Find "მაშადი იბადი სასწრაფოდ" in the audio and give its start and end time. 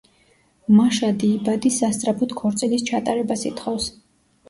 0.77-2.37